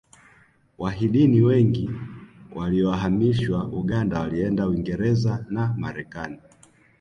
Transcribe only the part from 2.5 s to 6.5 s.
waliyohamishwa uganda walienda uingerez na marekani